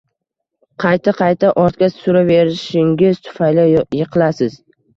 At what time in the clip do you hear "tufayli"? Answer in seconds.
3.29-3.69